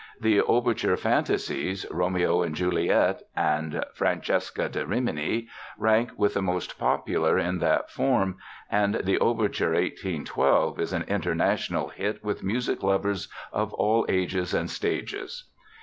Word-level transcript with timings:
The 0.19 0.41
overture 0.41 0.97
fantasies, 0.97 1.85
Romeo 1.91 2.41
and 2.41 2.55
Juliet 2.55 3.21
and 3.35 3.83
Francesca 3.93 4.67
da 4.67 4.83
Rimini, 4.83 5.47
rank 5.77 6.09
with 6.17 6.33
the 6.33 6.41
most 6.41 6.79
popular 6.79 7.37
in 7.37 7.59
that 7.59 7.91
form, 7.91 8.37
and 8.71 8.95
the 8.95 9.19
Overture 9.19 9.73
1812 9.73 10.79
is 10.79 10.91
an 10.91 11.03
international 11.07 11.89
hit 11.89 12.23
with 12.23 12.41
music 12.43 12.81
lovers 12.81 13.27
of 13.53 13.73
all 13.75 14.03
ages 14.09 14.55
and 14.55 14.71
stages. 14.71 15.49